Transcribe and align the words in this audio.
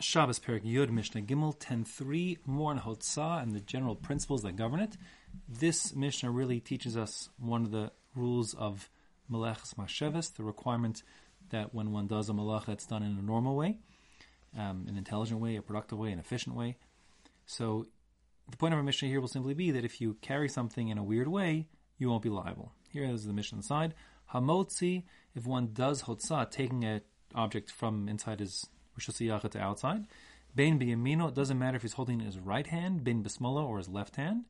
Shabbos 0.00 0.38
Perek 0.38 0.64
Yud 0.64 0.88
Mishnah 0.88 1.20
Gimel 1.20 1.58
10.3 1.58 2.38
more 2.46 2.70
on 2.70 2.80
Hotzah 2.80 3.42
and 3.42 3.54
the 3.54 3.60
general 3.60 3.94
principles 3.94 4.42
that 4.42 4.56
govern 4.56 4.80
it. 4.80 4.96
This 5.46 5.94
Mishnah 5.94 6.30
really 6.30 6.58
teaches 6.58 6.96
us 6.96 7.28
one 7.38 7.64
of 7.64 7.70
the 7.70 7.92
rules 8.14 8.54
of 8.54 8.88
Meleches 9.30 9.74
Machsheves, 9.74 10.34
the 10.34 10.42
requirement 10.42 11.02
that 11.50 11.74
when 11.74 11.92
one 11.92 12.06
does 12.06 12.30
a 12.30 12.32
Malach, 12.32 12.68
it's 12.68 12.86
done 12.86 13.02
in 13.02 13.18
a 13.18 13.22
normal 13.22 13.54
way, 13.56 13.78
um, 14.56 14.86
an 14.88 14.96
intelligent 14.96 15.38
way, 15.38 15.56
a 15.56 15.62
productive 15.62 15.98
way, 15.98 16.12
an 16.12 16.18
efficient 16.18 16.56
way. 16.56 16.78
So 17.44 17.86
the 18.50 18.56
point 18.56 18.72
of 18.72 18.78
our 18.78 18.84
Mishnah 18.84 19.08
here 19.08 19.20
will 19.20 19.28
simply 19.28 19.52
be 19.52 19.70
that 19.70 19.84
if 19.84 20.00
you 20.00 20.16
carry 20.22 20.48
something 20.48 20.88
in 20.88 20.96
a 20.96 21.04
weird 21.04 21.28
way, 21.28 21.68
you 21.98 22.08
won't 22.08 22.22
be 22.22 22.30
liable. 22.30 22.72
Here 22.88 23.04
is 23.04 23.26
the 23.26 23.34
Mishnah 23.34 23.62
side. 23.64 23.94
Hamotzi, 24.32 25.04
if 25.34 25.46
one 25.46 25.70
does 25.74 26.04
Hotzah, 26.04 26.50
taking 26.50 26.84
an 26.84 27.02
object 27.34 27.70
from 27.70 28.08
inside 28.08 28.40
his 28.40 28.66
Rishus 29.00 29.50
to 29.50 29.60
outside. 29.60 30.04
Bein 30.54 30.78
biyamino, 30.78 31.28
it 31.28 31.34
doesn't 31.34 31.58
matter 31.58 31.76
if 31.76 31.82
he's 31.82 31.92
holding 31.92 32.20
in 32.20 32.26
his 32.26 32.38
right 32.38 32.66
hand, 32.66 33.04
bein 33.04 33.22
besmola, 33.22 33.64
or 33.64 33.78
his 33.78 33.88
left 33.88 34.16
hand. 34.16 34.46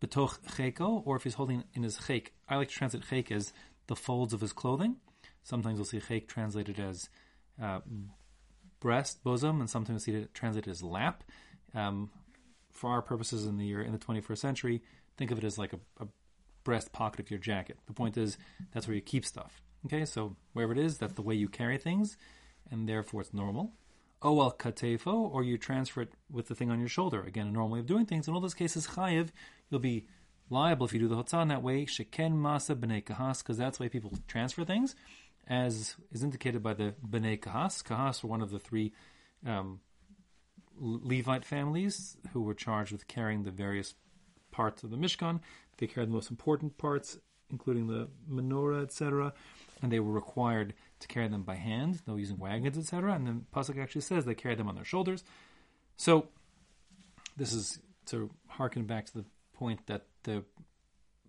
Betoch 0.00 0.40
cheko, 0.56 1.02
or 1.06 1.16
if 1.16 1.24
he's 1.24 1.34
holding 1.34 1.64
in 1.74 1.82
his 1.82 1.98
chek. 1.98 2.28
I 2.48 2.56
like 2.56 2.68
to 2.68 2.74
translate 2.74 3.04
chek 3.04 3.32
as 3.32 3.52
the 3.86 3.96
folds 3.96 4.32
of 4.32 4.40
his 4.40 4.52
clothing. 4.52 4.96
Sometimes 5.42 5.78
we'll 5.78 5.86
see 5.86 5.98
chek 5.98 6.28
translated 6.28 6.78
as 6.78 7.08
uh, 7.60 7.80
breast, 8.80 9.24
bosom, 9.24 9.60
and 9.60 9.68
sometimes 9.68 10.06
we 10.06 10.12
see 10.12 10.18
it 10.20 10.34
translated 10.34 10.70
as 10.70 10.82
lap. 10.82 11.24
Um, 11.74 12.10
for 12.70 12.90
our 12.90 13.02
purposes 13.02 13.46
in 13.46 13.56
the 13.56 13.66
year 13.66 13.82
in 13.82 13.92
the 13.92 13.98
21st 13.98 14.38
century, 14.38 14.82
think 15.16 15.30
of 15.30 15.38
it 15.38 15.44
as 15.44 15.58
like 15.58 15.72
a, 15.72 15.80
a 16.00 16.06
breast 16.64 16.92
pocket 16.92 17.18
of 17.18 17.30
your 17.30 17.40
jacket. 17.40 17.78
The 17.86 17.92
point 17.92 18.16
is 18.16 18.38
that's 18.72 18.86
where 18.86 18.94
you 18.94 19.00
keep 19.00 19.24
stuff. 19.24 19.62
Okay, 19.86 20.04
so 20.04 20.36
wherever 20.52 20.72
it 20.72 20.78
is, 20.78 20.98
that's 20.98 21.14
the 21.14 21.22
way 21.22 21.34
you 21.34 21.48
carry 21.48 21.78
things 21.78 22.16
and 22.70 22.88
therefore 22.88 23.20
it's 23.20 23.34
normal. 23.34 23.72
Oel 24.22 24.56
katefo, 24.56 25.14
or 25.14 25.42
you 25.44 25.56
transfer 25.56 26.02
it 26.02 26.12
with 26.30 26.48
the 26.48 26.54
thing 26.54 26.70
on 26.70 26.80
your 26.80 26.88
shoulder. 26.88 27.22
Again, 27.22 27.46
a 27.46 27.50
normal 27.50 27.74
way 27.74 27.78
of 27.80 27.86
doing 27.86 28.06
things. 28.06 28.26
In 28.26 28.34
all 28.34 28.40
those 28.40 28.54
cases, 28.54 28.88
chayiv, 28.88 29.28
you'll 29.70 29.80
be 29.80 30.06
liable 30.50 30.86
if 30.86 30.92
you 30.92 30.98
do 30.98 31.08
the 31.08 31.16
hotzah 31.16 31.42
in 31.42 31.48
that 31.48 31.62
way. 31.62 31.86
Sheken 31.86 32.32
masa 32.32 32.74
b'nei 32.74 33.04
kahas, 33.04 33.38
because 33.38 33.58
that's 33.58 33.78
the 33.78 33.84
way 33.84 33.88
people 33.88 34.12
transfer 34.26 34.64
things, 34.64 34.96
as 35.46 35.94
is 36.10 36.24
indicated 36.24 36.62
by 36.62 36.74
the 36.74 36.94
b'nei 37.08 37.38
kahas. 37.38 37.82
Kahas 37.82 38.22
were 38.22 38.30
one 38.30 38.42
of 38.42 38.50
the 38.50 38.58
three 38.58 38.92
um, 39.46 39.80
Levite 40.80 41.44
families 41.44 42.16
who 42.32 42.42
were 42.42 42.54
charged 42.54 42.92
with 42.92 43.06
carrying 43.06 43.42
the 43.42 43.50
various 43.50 43.94
parts 44.50 44.82
of 44.82 44.90
the 44.90 44.96
Mishkan. 44.96 45.40
They 45.76 45.86
carried 45.86 46.08
the 46.08 46.14
most 46.14 46.30
important 46.30 46.78
parts, 46.78 47.18
including 47.50 47.86
the 47.86 48.08
menorah, 48.28 48.82
etc 48.82 49.32
and 49.82 49.92
they 49.92 50.00
were 50.00 50.12
required 50.12 50.74
to 51.00 51.08
carry 51.08 51.28
them 51.28 51.42
by 51.42 51.54
hand, 51.54 52.00
though 52.06 52.16
using 52.16 52.38
wagons, 52.38 52.76
etc. 52.76 53.14
And 53.14 53.26
then 53.26 53.46
Pasuk 53.54 53.80
actually 53.80 54.00
says 54.02 54.24
they 54.24 54.34
carried 54.34 54.58
them 54.58 54.68
on 54.68 54.74
their 54.74 54.84
shoulders. 54.84 55.24
So 55.96 56.28
this 57.36 57.52
is 57.52 57.78
to 58.06 58.30
harken 58.48 58.84
back 58.84 59.06
to 59.06 59.14
the 59.14 59.24
point 59.54 59.86
that 59.86 60.06
the 60.24 60.44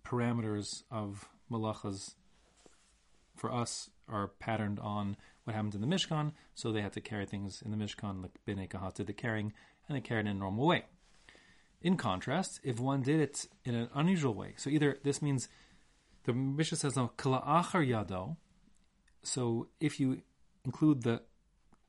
parameters 0.04 0.82
of 0.90 1.28
malachas 1.50 2.14
for 3.36 3.52
us 3.52 3.90
are 4.08 4.28
patterned 4.28 4.78
on 4.80 5.16
what 5.44 5.54
happens 5.54 5.74
in 5.74 5.80
the 5.80 5.86
Mishkan, 5.86 6.32
so 6.54 6.70
they 6.70 6.82
had 6.82 6.92
to 6.92 7.00
carry 7.00 7.26
things 7.26 7.62
in 7.64 7.70
the 7.70 7.76
Mishkan 7.76 8.22
like 8.22 8.32
Bnei 8.46 8.68
Kahat 8.68 8.94
did 8.94 9.06
the 9.06 9.12
carrying, 9.12 9.52
and 9.88 9.96
they 9.96 10.00
carried 10.00 10.26
it 10.26 10.30
in 10.30 10.36
a 10.36 10.40
normal 10.40 10.66
way. 10.66 10.84
In 11.80 11.96
contrast, 11.96 12.60
if 12.62 12.78
one 12.78 13.02
did 13.02 13.20
it 13.20 13.46
in 13.64 13.74
an 13.74 13.88
unusual 13.94 14.34
way, 14.34 14.54
so 14.56 14.68
either 14.68 14.98
this 15.02 15.22
means 15.22 15.48
the 16.24 16.32
Mishnah 16.32 16.78
says 16.78 16.96
now 16.96 17.12
kala'achar 17.16 17.86
yado. 17.86 18.36
So 19.22 19.68
if 19.80 20.00
you 20.00 20.22
include 20.64 21.02
the 21.02 21.22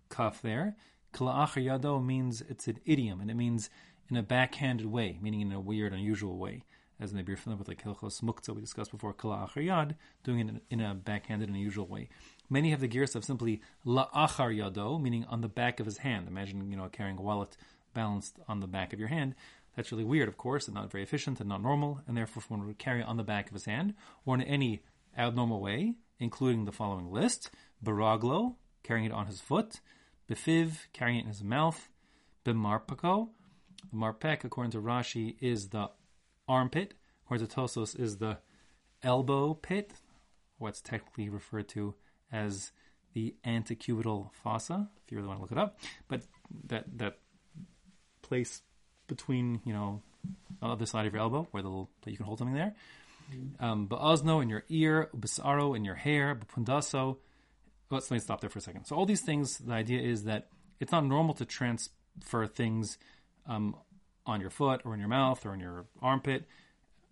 kaf 0.10 0.42
there, 0.42 0.76
kala'achar 1.14 1.64
yado 1.66 2.04
means 2.04 2.42
it's 2.42 2.68
an 2.68 2.80
idiom 2.86 3.22
and 3.22 3.30
it 3.30 3.36
means 3.36 3.70
in 4.10 4.18
a 4.18 4.24
backhanded 4.24 4.88
way, 4.88 5.18
meaning 5.22 5.42
in 5.42 5.52
a 5.52 5.60
weird, 5.60 5.94
unusual 5.94 6.38
way. 6.38 6.64
As 7.00 7.14
maybe 7.14 7.32
you're 7.32 7.38
familiar 7.38 7.58
with 7.58 7.68
like 7.68 7.84
Hilchos 7.84 8.22
Muktzah 8.22 8.54
we 8.54 8.62
discussed 8.62 8.92
before, 8.92 9.14
kala'achar 9.14 9.66
yad, 9.66 9.96
doing 10.24 10.48
it 10.48 10.62
in, 10.70 10.82
a 10.82 10.94
backhanded, 10.94 11.50
unusual 11.50 11.88
way. 11.88 12.10
Many 12.48 12.70
have 12.72 12.82
the 12.82 12.88
girsa 12.88 13.24
simply 13.24 13.62
la'achar 13.86 14.56
yado, 14.56 15.02
meaning 15.02 15.26
on 15.26 15.42
the 15.42 15.48
back 15.48 15.80
of 15.80 15.86
his 15.88 16.00
hand. 16.00 16.28
Imagine 16.28 16.70
you 16.70 16.78
know 16.78 16.88
carrying 16.90 17.18
a 17.18 17.22
wallet 17.22 17.58
balanced 17.94 18.40
on 18.48 18.60
the 18.60 18.68
back 18.68 18.94
of 18.94 19.00
your 19.00 19.08
hand. 19.08 19.36
That's 19.76 19.92
really 19.92 20.04
weird, 20.04 20.28
of 20.28 20.38
course, 20.38 20.68
and 20.68 20.76
not 20.76 20.92
very 20.92 21.04
efficient 21.04 21.40
and 21.40 21.50
not 21.50 21.62
normal, 21.62 22.02
and 22.08 22.18
therefore 22.18 22.44
one 22.48 22.66
would 22.68 22.78
carry 22.78 23.02
it 23.02 23.08
on 23.08 23.18
the 23.18 23.24
back 23.24 23.48
of 23.48 23.54
his 23.54 23.66
hand, 23.66 23.94
or 24.26 24.36
in 24.36 24.42
any 24.42 24.84
abnormal 25.18 25.62
way, 25.62 25.96
including 26.20 26.66
the 26.66 26.72
following 26.72 27.12
list 27.12 27.50
baraglo, 27.84 28.56
carrying 28.84 29.06
it 29.06 29.12
on 29.12 29.28
his 29.28 29.42
foot, 29.42 29.80
befiv, 30.30 30.88
carrying 30.94 31.20
it 31.20 31.24
in 31.24 31.28
his 31.28 31.44
mouth, 31.44 31.90
bimarpako, 32.46 33.30
the 33.90 33.98
marpek, 33.98 34.44
according 34.44 34.72
to 34.72 34.82
Rashi, 34.82 35.36
is 35.40 35.70
the 35.70 35.90
armpit, 36.48 36.94
according 37.26 37.48
to 37.48 37.56
Tosfos, 37.56 38.00
is 38.00 38.18
the 38.18 38.38
elbow 39.04 39.54
pit, 39.54 39.94
what's 40.58 40.82
technically 40.82 41.30
referred 41.30 41.68
to 41.70 41.96
as 42.32 42.72
the 43.14 43.36
antecubital 43.46 44.32
fossa, 44.34 44.90
if 45.04 45.12
you 45.12 45.18
really 45.18 45.28
want 45.28 45.40
to 45.40 45.42
look 45.42 45.52
it 45.52 45.58
up. 45.58 45.80
But 46.08 46.22
that 46.68 46.86
that 46.98 47.18
place 48.22 48.62
between, 49.12 49.62
you 49.66 49.74
know, 49.74 50.02
the 50.62 50.68
other 50.68 50.86
side 50.86 51.06
of 51.06 51.14
your 51.14 51.22
elbow, 51.22 51.48
where 51.52 51.62
the 51.62 51.70
little, 51.70 51.90
you 52.06 52.16
can 52.16 52.26
hold 52.26 52.40
something 52.40 52.56
there. 52.56 52.74
Um, 53.60 53.90
in 53.92 54.50
your 54.50 54.64
ear, 54.70 55.10
b'saro 55.16 55.76
in 55.76 55.84
your 55.84 55.96
hair, 55.96 56.36
b'pundaso. 56.36 57.18
Let's 57.90 58.10
let 58.10 58.16
me 58.16 58.20
stop 58.20 58.40
there 58.40 58.50
for 58.50 58.60
a 58.60 58.62
second. 58.62 58.86
So 58.86 58.96
all 58.96 59.06
these 59.06 59.22
things, 59.22 59.58
the 59.58 59.74
idea 59.74 60.02
is 60.02 60.24
that 60.24 60.48
it's 60.80 60.92
not 60.92 61.06
normal 61.06 61.34
to 61.36 61.46
transfer 61.46 62.48
things 62.48 62.98
um, 63.48 63.76
on 64.26 64.40
your 64.40 64.50
foot 64.50 64.82
or 64.86 64.94
in 64.94 65.00
your 65.00 65.10
mouth 65.10 65.46
or 65.46 65.54
in 65.54 65.60
your 65.60 65.86
armpit 66.02 66.46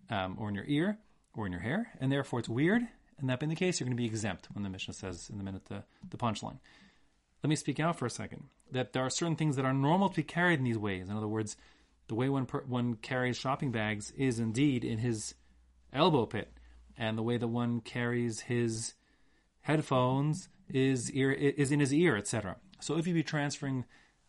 um, 0.08 0.36
or 0.40 0.48
in 0.48 0.54
your 0.54 0.64
ear 0.66 0.98
or 1.36 1.44
in 1.46 1.52
your 1.52 1.60
hair, 1.60 1.88
and 2.00 2.10
therefore 2.10 2.40
it's 2.40 2.48
weird. 2.48 2.82
And 3.18 3.28
that 3.28 3.40
being 3.40 3.50
the 3.50 3.56
case, 3.56 3.78
you're 3.78 3.86
going 3.86 3.96
to 3.96 4.02
be 4.02 4.06
exempt 4.06 4.48
when 4.54 4.62
the 4.62 4.70
Mishnah 4.70 4.94
says 4.94 5.28
in 5.30 5.36
the 5.36 5.44
minute 5.44 5.66
the, 5.66 5.84
the 6.08 6.16
punchline. 6.16 6.58
Let 7.42 7.50
me 7.50 7.56
speak 7.56 7.78
out 7.78 7.98
for 7.98 8.06
a 8.06 8.10
second. 8.10 8.44
That 8.72 8.92
there 8.92 9.02
are 9.02 9.10
certain 9.10 9.36
things 9.36 9.56
that 9.56 9.64
are 9.64 9.74
normal 9.74 10.08
to 10.08 10.16
be 10.16 10.22
carried 10.22 10.58
in 10.58 10.64
these 10.64 10.78
ways. 10.78 11.08
In 11.08 11.16
other 11.16 11.28
words, 11.28 11.56
the 12.10 12.16
way 12.16 12.28
one 12.28 12.44
per, 12.44 12.64
one 12.64 12.94
carries 12.94 13.36
shopping 13.36 13.70
bags 13.70 14.12
is 14.16 14.40
indeed 14.40 14.84
in 14.84 14.98
his 14.98 15.36
elbow 15.92 16.26
pit, 16.26 16.52
and 16.98 17.16
the 17.16 17.22
way 17.22 17.36
that 17.36 17.46
one 17.46 17.80
carries 17.80 18.40
his 18.40 18.94
headphones 19.60 20.48
is 20.68 21.12
ear 21.12 21.30
is 21.30 21.70
in 21.70 21.78
his 21.78 21.94
ear, 21.94 22.16
etc. 22.16 22.56
So 22.80 22.98
if 22.98 23.06
you 23.06 23.14
be 23.14 23.22
transferring 23.22 23.84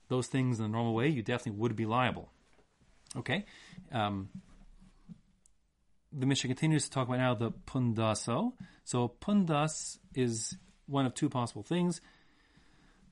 those 0.10 0.28
things 0.28 0.60
in 0.60 0.64
the 0.66 0.70
normal 0.70 0.94
way, 0.94 1.08
you 1.08 1.24
definitely 1.24 1.60
would 1.60 1.76
be 1.76 1.88
liable. 1.88 2.30
Okay. 3.18 3.46
Um, 3.92 4.30
the 6.14 6.28
Mishnah 6.28 6.50
continues 6.50 6.84
to 6.84 6.92
talk 6.92 7.08
about 7.08 7.18
now 7.18 7.34
the 7.34 7.52
pundaso. 7.66 8.54
So 8.84 9.08
pundas 9.08 9.98
is 10.14 10.56
one 10.86 11.08
of 11.08 11.16
two 11.16 11.30
possible 11.30 11.64
things. 11.64 12.00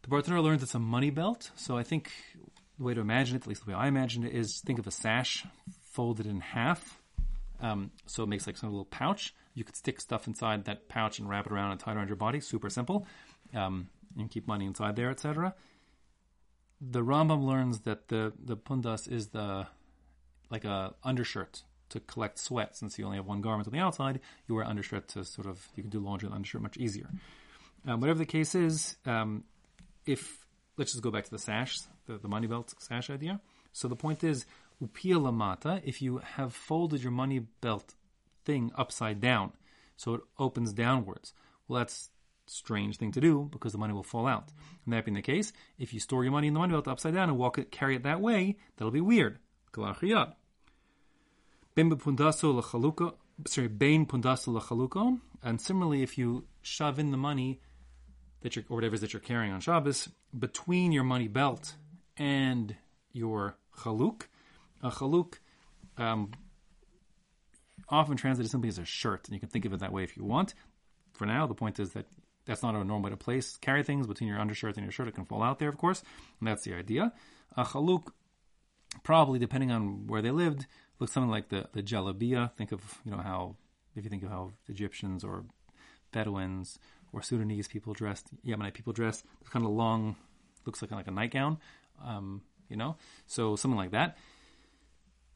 The 0.03 0.09
Bartenura 0.09 0.44
learns 0.44 0.62
it's 0.62 0.75
a 0.75 0.79
money 0.79 1.09
belt. 1.09 1.50
So 1.56 1.75
I 1.75 1.81
think 1.81 2.12
the 2.79 2.85
way 2.85 2.94
to 2.94 3.01
imagine 3.01 3.35
it, 3.35 3.44
at 3.44 3.47
least 3.47 3.66
the 3.66 3.72
way 3.72 3.78
I 3.78 3.88
imagine 3.88 4.23
it, 4.23 4.34
is 4.34 4.62
think 4.66 4.79
of 4.79 4.88
a 4.88 4.91
sash 4.91 5.45
folded 5.91 6.25
in 6.25 6.40
half. 6.40 7.00
Um, 7.62 7.91
so 8.06 8.23
it 8.23 8.29
makes 8.29 8.47
like 8.47 8.57
some 8.57 8.69
little 8.69 8.85
pouch. 8.85 9.35
You 9.53 9.66
could 9.66 9.75
stick 9.75 10.00
stuff 10.00 10.28
inside 10.28 10.66
that 10.66 10.88
pouch 10.88 11.19
and 11.19 11.29
wrap 11.29 11.45
it 11.45 11.51
around 11.51 11.72
and 11.72 11.79
tie 11.79 11.91
it 11.91 11.97
around 11.97 12.07
your 12.07 12.16
body. 12.16 12.40
Super 12.40 12.69
simple. 12.69 13.06
Um, 13.53 13.90
and 14.17 14.31
keep 14.31 14.47
money 14.47 14.66
inside 14.66 14.95
there, 14.95 15.09
etc. 15.09 15.53
The 16.81 17.01
Rambam 17.01 17.45
learns 17.45 17.81
that 17.81 18.07
the 18.07 18.34
the 18.44 18.56
pundas 18.56 19.07
is 19.07 19.28
the 19.28 19.67
like 20.50 20.66
a 20.66 20.96
undershirt 21.03 21.63
to 21.90 22.00
collect 22.00 22.40
sweat. 22.40 22.78
Since 22.78 22.97
you 22.97 23.06
only 23.06 23.17
have 23.17 23.28
one 23.28 23.41
garment 23.41 23.67
on 23.67 23.73
the 23.73 23.79
outside, 23.79 24.19
you 24.47 24.56
wear 24.56 24.63
undershirt 24.63 25.09
to 25.09 25.25
sort 25.25 25.47
of 25.47 25.67
you 25.75 25.84
can 25.84 25.90
do 25.90 26.00
laundry 26.00 26.28
with 26.28 26.35
undershirt 26.35 26.61
much 26.61 26.78
easier. 26.78 27.09
Um, 27.85 28.00
whatever 28.01 28.19
the 28.19 28.25
case 28.25 28.56
is, 28.56 28.97
um, 29.06 29.44
if 30.06 30.46
let's 30.78 30.91
just 30.91 31.03
go 31.03 31.11
back 31.11 31.25
to 31.25 31.31
the 31.31 31.40
sash, 31.40 31.78
the, 32.09 32.18
the 32.18 32.28
money 32.28 32.47
belt 32.47 32.73
sash 32.79 33.09
idea. 33.09 33.40
So 33.72 33.88
the 33.88 33.96
point 33.96 34.23
is, 34.23 34.46
upia 34.84 35.16
lamata, 35.16 35.82
if 35.85 36.02
you 36.02 36.17
have 36.35 36.53
folded 36.53 37.02
your 37.02 37.11
money 37.11 37.40
belt 37.61 37.96
thing 38.46 38.72
upside 38.76 39.22
down, 39.22 39.52
so 39.96 40.16
it 40.16 40.22
opens 40.38 40.73
downwards. 40.73 41.34
Well, 41.67 41.79
that's 41.79 42.09
strange 42.47 42.97
thing 42.97 43.11
to 43.11 43.22
do 43.22 43.47
because 43.52 43.72
the 43.72 43.78
money 43.78 43.94
will 43.94 44.03
fall 44.03 44.26
out. 44.28 44.50
And 44.85 44.94
that 44.94 45.06
being 45.06 45.16
the 45.16 45.22
case, 45.22 45.53
if 45.78 45.94
you 45.94 46.00
store 46.00 46.23
your 46.23 46.32
money 46.32 46.47
in 46.47 46.53
the 46.53 46.59
money 46.59 46.73
belt 46.73 46.88
upside 46.88 47.14
down 47.14 47.29
and 47.29 47.38
walk 47.38 47.58
it, 47.59 47.72
carry 47.72 47.96
it 47.96 48.03
that 48.03 48.22
way, 48.22 48.58
that'll 48.78 48.91
be 48.91 49.02
weird. 49.02 49.38
Pundaso 51.78 52.62
lachaluka, 52.62 53.14
sorry, 53.47 53.67
bain 53.67 54.05
pundaso 54.05 54.59
lachalukon. 54.59 55.20
And 55.44 55.62
similarly, 55.62 56.02
if 56.02 56.17
you 56.17 56.46
shove 56.62 57.00
in 57.00 57.12
the 57.12 57.17
money 57.17 57.62
that 58.41 58.55
you're, 58.55 58.66
or 58.70 58.76
whatever 58.76 58.96
it 58.96 58.97
is 58.97 59.02
that 59.02 59.14
you're 59.14 59.22
carrying 59.22 59.53
on 59.53 59.62
Shabbos 59.62 60.09
between 60.38 60.91
your 60.91 61.03
money 61.03 61.28
belt 61.28 61.76
and 62.19 62.75
your 63.13 63.57
chaluk. 63.79 64.23
A 64.83 64.91
chaluk, 64.91 65.39
um, 65.97 66.31
often 67.89 68.17
translated 68.17 68.51
simply 68.51 68.69
as 68.69 68.77
a 68.77 68.85
shirt, 68.85 69.27
and 69.27 69.33
you 69.33 69.39
can 69.39 69.49
think 69.49 69.66
of 69.66 69.73
it 69.73 69.79
that 69.79 69.91
way 69.91 70.03
if 70.03 70.16
you 70.16 70.23
want. 70.23 70.53
For 71.13 71.25
now, 71.25 71.47
the 71.47 71.55
point 71.55 71.79
is 71.79 71.93
that 71.93 72.05
that's 72.45 72.63
not 72.63 72.75
a 72.75 72.77
normal 72.77 73.01
way 73.01 73.09
to 73.09 73.17
place 73.17 73.57
carry 73.57 73.83
things 73.83 74.07
between 74.07 74.29
your 74.29 74.39
undershirt 74.39 74.75
and 74.75 74.85
your 74.85 74.91
shirt. 74.91 75.07
It 75.07 75.16
can 75.16 75.25
fall 75.25 75.43
out 75.43 75.59
there, 75.59 75.69
of 75.69 75.77
course, 75.77 76.03
and 76.39 76.47
that's 76.47 76.63
the 76.63 76.75
idea. 76.75 77.13
A 77.57 77.63
chaluk, 77.63 78.11
probably 79.03 79.39
depending 79.39 79.71
on 79.71 80.07
where 80.07 80.21
they 80.21 80.31
lived, 80.31 80.66
looks 80.99 81.13
something 81.13 81.31
like 81.31 81.49
the 81.49 81.67
the 81.73 81.81
jalabia. 81.83 82.53
Think 82.53 82.71
of 82.71 82.81
you 83.05 83.11
know 83.11 83.17
how 83.17 83.55
if 83.95 84.03
you 84.03 84.09
think 84.09 84.23
of 84.23 84.29
how 84.29 84.51
Egyptians 84.67 85.23
or 85.23 85.45
Bedouins 86.11 86.79
or 87.11 87.21
Sudanese 87.21 87.67
people 87.67 87.93
dressed, 87.93 88.27
Yemenite 88.45 88.73
people 88.73 88.93
dressed, 88.93 89.25
it's 89.41 89.49
kind 89.49 89.66
of 89.66 89.71
long, 89.71 90.16
looks 90.66 90.81
like 90.81 90.91
like 90.91 91.07
a 91.07 91.11
nightgown, 91.11 91.57
um, 92.05 92.41
you 92.69 92.78
know, 92.78 92.97
so 93.28 93.55
something 93.55 93.78
like 93.78 93.91
that. 93.91 94.17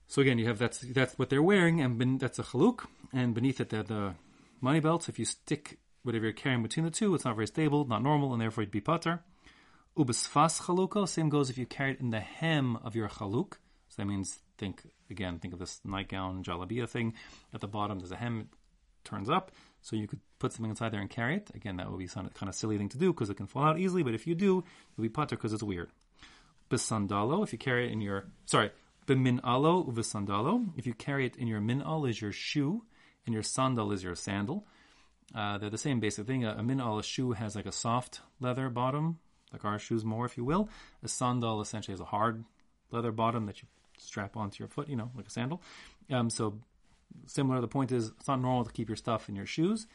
So 0.08 0.22
again, 0.22 0.38
you 0.38 0.48
have 0.48 0.60
that's 0.60 0.80
that's 0.80 1.18
what 1.18 1.30
they're 1.30 1.44
wearing, 1.44 1.82
and 1.82 1.98
ben, 1.98 2.18
that's 2.18 2.40
a 2.40 2.44
chaluk, 2.44 2.86
and 3.12 3.34
beneath 3.34 3.60
it 3.60 3.70
the, 3.70 3.84
the 3.84 4.14
money 4.62 4.80
belts. 4.80 5.10
If 5.10 5.18
you 5.18 5.26
stick 5.26 5.80
whatever 6.04 6.26
you're 6.26 6.34
carrying 6.34 6.62
between 6.62 6.86
the 6.86 6.92
two, 6.92 7.16
it's 7.16 7.26
not 7.26 7.36
very 7.36 7.48
stable, 7.48 7.86
not 7.86 8.04
normal, 8.04 8.34
and 8.34 8.42
therefore 8.42 8.64
you'd 8.64 8.72
be 8.72 8.82
pater. 8.82 9.22
Ubisfas 9.98 10.62
chaluko, 10.64 11.08
same 11.08 11.30
goes 11.30 11.50
if 11.50 11.58
you 11.58 11.66
carry 11.66 11.92
it 11.92 12.00
in 12.00 12.10
the 12.10 12.20
hem 12.20 12.78
of 12.78 12.96
your 12.96 13.08
chaluk. 13.08 13.54
So 13.90 14.02
that 14.02 14.06
means 14.06 14.40
think 14.58 14.84
again, 15.10 15.40
think 15.40 15.54
of 15.54 15.60
this 15.60 15.80
nightgown 15.84 16.44
jalabia 16.44 16.88
thing. 16.88 17.14
At 17.54 17.62
the 17.62 17.68
bottom 17.68 18.00
there's 18.00 18.12
a 18.12 18.16
hem, 18.16 18.50
turns 19.04 19.30
up, 19.30 19.52
so 19.82 19.96
you 19.96 20.08
could 20.08 20.20
put 20.40 20.54
something 20.54 20.70
inside 20.70 20.92
there 20.92 21.02
and 21.02 21.10
carry 21.10 21.36
it. 21.36 21.52
Again, 21.54 21.78
that 21.78 21.90
would 21.90 22.00
be 22.00 22.08
some 22.08 22.30
kind 22.30 22.50
of 22.50 22.56
silly 22.56 22.78
thing 22.78 22.90
to 22.90 22.98
do 22.98 23.14
because 23.14 23.30
it 23.30 23.38
can 23.38 23.48
fall 23.48 23.64
out 23.64 23.80
easily. 23.80 24.04
But 24.04 24.14
if 24.14 24.28
you 24.28 24.36
do, 24.36 24.64
you'll 24.96 25.04
be 25.04 25.10
pater 25.10 25.36
because 25.36 25.54
it's 25.54 25.64
weird. 25.64 25.90
Bisandalo, 26.74 27.44
if 27.44 27.54
you 27.54 27.60
carry 27.60 27.88
it 27.88 27.92
in 27.92 28.02
your 28.02 28.26
sorry, 28.46 28.72
biminalo 29.06 29.88
uvisandalo, 29.88 30.70
if 30.76 30.88
you 30.88 30.96
carry 30.96 31.28
it 31.28 31.36
in 31.36 31.48
your 31.48 31.62
minal 31.62 32.06
is 32.06 32.20
your 32.20 32.32
shoe, 32.32 32.84
and 33.28 33.34
your 33.34 33.44
sandal 33.44 33.92
is 33.92 34.04
your 34.04 34.16
sandal. 34.16 34.66
Uh, 35.36 35.60
they're 35.60 35.70
the 35.70 35.78
same 35.78 36.00
basic 36.00 36.26
thing. 36.26 36.46
A, 36.46 36.54
a 36.54 36.64
minal, 36.64 36.98
a 36.98 37.04
shoe, 37.04 37.34
has 37.34 37.56
like 37.56 37.68
a 37.68 37.72
soft 37.72 38.22
leather 38.40 38.70
bottom, 38.70 39.20
like 39.52 39.64
our 39.66 39.78
shoes 39.78 40.04
more, 40.04 40.26
if 40.26 40.36
you 40.36 40.44
will. 40.44 40.68
A 41.04 41.08
sandal 41.08 41.62
essentially 41.62 41.94
has 41.94 42.02
a 42.02 42.06
hard 42.06 42.44
leather 42.90 43.12
bottom 43.12 43.46
that 43.46 43.62
you 43.62 43.68
strap 44.00 44.36
onto 44.36 44.64
your 44.64 44.68
foot, 44.68 44.90
you 44.90 44.96
know, 44.96 45.12
like 45.16 45.28
a 45.28 45.32
sandal. 45.32 45.62
Um, 46.10 46.32
so 46.32 46.60
similar, 47.28 47.62
the 47.62 47.68
point 47.68 47.92
is 47.92 48.12
it's 48.18 48.28
not 48.28 48.42
normal 48.42 48.66
to 48.66 48.72
keep 48.72 48.90
your 48.90 48.96
stuff 48.96 49.30
in 49.30 49.36
your 49.36 49.46
shoes. 49.46 49.86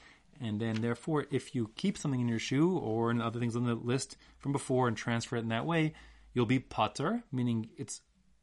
And 0.41 0.61
then, 0.61 0.81
therefore, 0.81 1.27
if 1.33 1.57
you 1.57 1.73
keep 1.75 1.99
something 1.99 2.21
in 2.21 2.29
your 2.29 2.39
shoe 2.39 2.79
or 2.79 3.11
in 3.11 3.21
other 3.21 3.41
things 3.41 3.57
on 3.57 3.65
the 3.65 3.75
list 3.75 4.17
from 4.39 4.53
before 4.53 4.87
and 4.87 4.97
transfer 4.97 5.35
it 5.35 5.41
in 5.41 5.49
that 5.49 5.67
way, 5.67 5.95
you'll 6.39 6.47
be 6.47 6.61
pater, 6.61 7.25
meaning 7.33 7.69
it's 7.77 8.01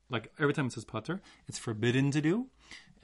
like 0.09 0.29
every 0.37 0.53
time 0.53 0.65
it 0.65 0.73
says 0.73 0.83
pater, 0.83 1.21
it's 1.47 1.57
forbidden 1.57 2.11
to 2.11 2.19
do. 2.19 2.47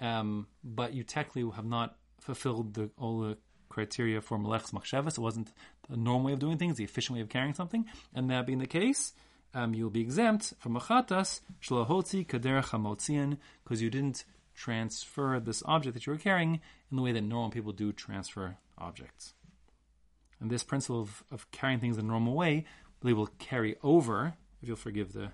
Um, 0.02 0.48
but 0.66 0.94
you 0.94 1.04
technically 1.06 1.50
have 1.56 1.66
not 1.66 1.96
fulfilled 2.20 2.74
the, 2.74 2.90
all 2.98 3.22
the 3.22 3.38
criteria 3.70 4.20
for 4.20 4.38
meleches 4.38 4.74
machshavas. 4.74 5.18
It 5.18 5.20
wasn't 5.20 5.54
the 5.90 5.96
normal 5.96 6.26
way 6.26 6.34
of 6.34 6.40
doing 6.40 6.58
things, 6.58 6.76
the 6.76 6.84
efficient 6.84 7.16
way 7.16 7.22
of 7.22 7.30
carrying 7.30 7.54
something. 7.54 7.86
And 8.14 8.30
that 8.30 8.46
being 8.46 8.60
the 8.60 8.68
case, 8.68 9.14
um, 9.54 9.74
you'll 9.74 9.90
be 9.90 10.02
exempt 10.02 10.56
from 10.60 10.76
achatas 10.76 11.40
shlahotzi 11.64 12.28
kader 12.28 12.62
chamotzian 12.62 13.38
because 13.64 13.82
you 13.82 13.90
didn't 13.90 14.26
transfer 14.54 15.40
this 15.40 15.64
object 15.66 15.94
that 15.94 16.06
you 16.06 16.12
were 16.12 16.20
carrying 16.20 16.60
in 16.90 16.98
the 16.98 17.02
way 17.02 17.14
that 17.14 17.22
normal 17.22 17.50
people 17.50 17.72
do 17.72 17.94
transfer 17.94 18.58
objects. 18.78 19.36
And 20.42 20.52
this 20.52 20.64
principle 20.64 21.00
of, 21.00 21.24
of 21.32 21.50
carrying 21.52 21.80
things 21.80 21.98
in 21.98 22.04
a 22.04 22.10
normal 22.10 22.34
way, 22.34 22.66
they 23.02 23.14
will 23.14 23.28
carry 23.40 23.78
over, 23.84 24.34
if 24.62 24.68
you'll 24.68 24.78
forgive 24.78 25.14
the 25.14 25.32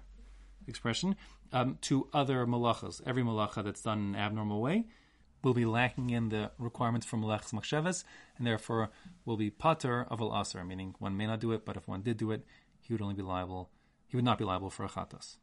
expression, 0.67 1.15
um, 1.51 1.77
to 1.81 2.07
other 2.13 2.45
malachas. 2.45 3.01
Every 3.05 3.23
malacha 3.23 3.63
that's 3.63 3.81
done 3.81 3.99
in 3.99 4.15
an 4.15 4.15
abnormal 4.15 4.61
way 4.61 4.85
will 5.43 5.53
be 5.53 5.65
lacking 5.65 6.09
in 6.09 6.29
the 6.29 6.51
requirements 6.57 7.05
for 7.05 7.17
malachas 7.17 7.53
machshavas, 7.53 8.03
and 8.37 8.45
therefore 8.45 8.89
will 9.25 9.37
be 9.37 9.49
pater 9.49 10.05
of 10.09 10.21
al 10.21 10.31
asr, 10.31 10.65
meaning 10.65 10.95
one 10.99 11.15
may 11.15 11.27
not 11.27 11.39
do 11.39 11.51
it, 11.51 11.65
but 11.65 11.77
if 11.77 11.87
one 11.87 12.01
did 12.01 12.17
do 12.17 12.31
it, 12.31 12.45
he 12.81 12.93
would 12.93 13.01
only 13.01 13.13
be 13.13 13.21
liable. 13.21 13.69
He 14.07 14.17
would 14.17 14.25
not 14.25 14.37
be 14.37 14.45
liable 14.45 14.69
for 14.69 14.85
a 14.85 14.89
chatas. 14.89 15.37